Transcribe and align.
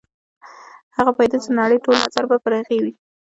هغه 0.97 1.11
پوهېده 1.15 1.37
چې 1.43 1.49
د 1.51 1.55
نړۍ 1.61 1.77
ټول 1.85 1.95
نظر 2.05 2.23
به 2.29 2.37
پر 2.43 2.51
هغې 2.59 2.77
وي. 2.83 2.93